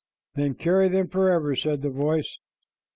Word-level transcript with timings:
"Then 0.33 0.55
carry 0.55 0.87
them 0.87 1.09
forever," 1.09 1.55
said 1.55 1.83
the 1.83 1.91
voice. 1.91 2.39